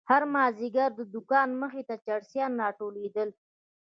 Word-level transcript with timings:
هر 0.09 0.21
مازيگر 0.33 0.89
د 0.95 1.01
دوکانو 1.13 1.55
مخې 1.63 1.81
ته 1.89 1.95
چرسيان 2.05 2.51
راټولېدل. 2.63 3.29